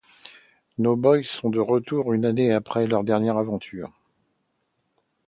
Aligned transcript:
Nos 0.79 0.95
Boys 0.95 1.21
sont 1.25 1.51
de 1.51 1.59
retour 1.59 2.11
une 2.13 2.25
année 2.25 2.51
après 2.51 2.87
leurs 2.87 3.03
dernières 3.03 3.37
aventures. 3.37 3.91